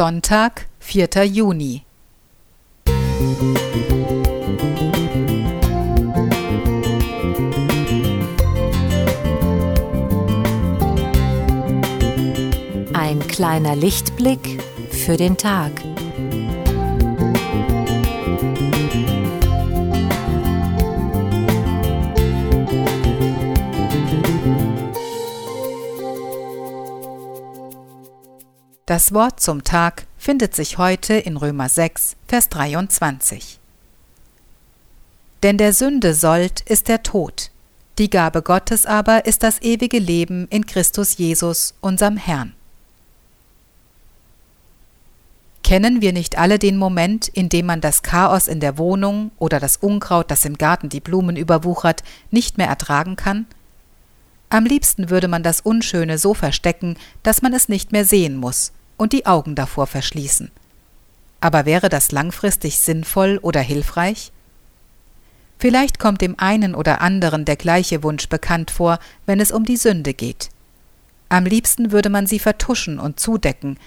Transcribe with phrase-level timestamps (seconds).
[0.00, 1.26] Sonntag, 4.
[1.26, 1.82] Juni.
[12.94, 15.89] Ein kleiner Lichtblick für den Tag.
[28.90, 33.60] Das Wort zum Tag findet sich heute in Römer 6, Vers 23.
[35.44, 37.52] Denn der Sünde sollt ist der Tod,
[38.00, 42.52] die Gabe Gottes aber ist das ewige Leben in Christus Jesus, unserem Herrn.
[45.62, 49.60] Kennen wir nicht alle den Moment, in dem man das Chaos in der Wohnung oder
[49.60, 53.46] das Unkraut, das im Garten die Blumen überwuchert, nicht mehr ertragen kann?
[54.48, 58.72] Am liebsten würde man das Unschöne so verstecken, dass man es nicht mehr sehen muss,
[59.00, 60.50] und die Augen davor verschließen.
[61.40, 64.30] Aber wäre das langfristig sinnvoll oder hilfreich?
[65.58, 69.78] Vielleicht kommt dem einen oder anderen der gleiche Wunsch bekannt vor, wenn es um die
[69.78, 70.50] Sünde geht.
[71.30, 73.78] Am liebsten würde man sie vertuschen und zudecken,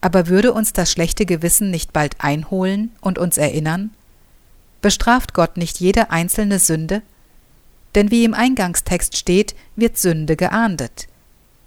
[0.00, 3.90] aber würde uns das schlechte Gewissen nicht bald einholen und uns erinnern?
[4.80, 7.02] Bestraft Gott nicht jede einzelne Sünde?
[7.94, 11.08] Denn wie im Eingangstext steht, wird Sünde geahndet.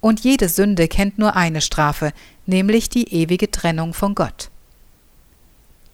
[0.05, 2.13] Und jede Sünde kennt nur eine Strafe,
[2.45, 4.51] nämlich die ewige Trennung von Gott.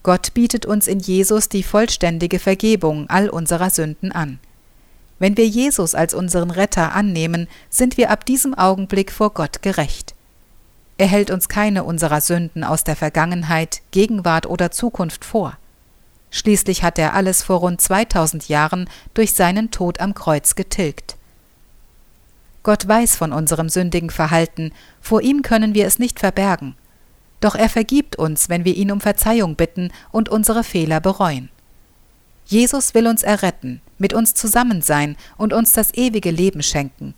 [0.04, 4.40] Gott bietet uns in Jesus die vollständige Vergebung all unserer Sünden an.
[5.18, 10.14] Wenn wir Jesus als unseren Retter annehmen, sind wir ab diesem Augenblick vor Gott gerecht.
[10.98, 15.58] Er hält uns keine unserer Sünden aus der Vergangenheit, Gegenwart oder Zukunft vor.
[16.32, 21.16] Schließlich hat er alles vor rund 2000 Jahren durch seinen Tod am Kreuz getilgt.
[22.64, 26.76] Gott weiß von unserem sündigen Verhalten, vor ihm können wir es nicht verbergen.
[27.40, 31.50] Doch er vergibt uns, wenn wir ihn um Verzeihung bitten und unsere Fehler bereuen.
[32.46, 37.16] Jesus will uns erretten, mit uns zusammen sein und uns das ewige Leben schenken,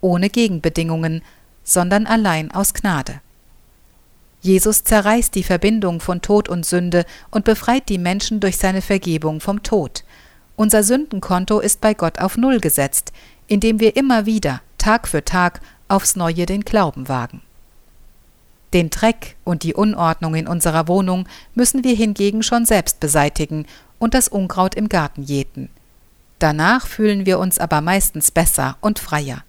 [0.00, 1.22] ohne Gegenbedingungen,
[1.62, 3.20] sondern allein aus Gnade.
[4.42, 9.40] Jesus zerreißt die Verbindung von Tod und Sünde und befreit die Menschen durch seine Vergebung
[9.40, 10.04] vom Tod.
[10.56, 13.12] Unser Sündenkonto ist bei Gott auf Null gesetzt,
[13.46, 17.40] indem wir immer wieder, Tag für Tag, aufs Neue den Glauben wagen.
[18.74, 23.64] Den Dreck und die Unordnung in unserer Wohnung müssen wir hingegen schon selbst beseitigen
[23.98, 25.70] und das Unkraut im Garten jäten.
[26.38, 29.42] Danach fühlen wir uns aber meistens besser und freier.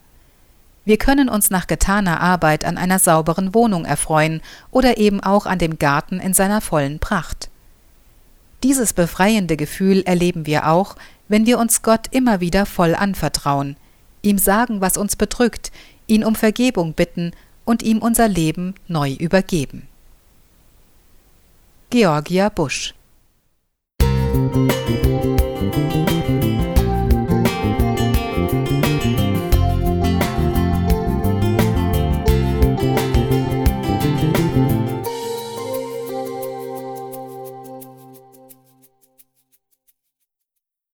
[0.86, 4.42] Wir können uns nach getaner Arbeit an einer sauberen Wohnung erfreuen
[4.72, 7.50] oder eben auch an dem Garten in seiner vollen Pracht.
[8.64, 10.96] Dieses befreiende Gefühl erleben wir auch,
[11.28, 13.76] wenn wir uns Gott immer wieder voll anvertrauen,
[14.26, 15.72] ihm sagen, was uns bedrückt,
[16.08, 17.32] ihn um Vergebung bitten
[17.64, 19.88] und ihm unser Leben neu übergeben.
[21.90, 22.94] Georgia Busch